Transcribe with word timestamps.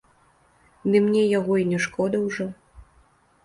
Ды 0.89 1.01
мне 1.09 1.21
яго 1.39 1.53
і 1.67 1.67
не 1.75 1.79
шкода 1.87 2.25
ўжо. 2.27 2.51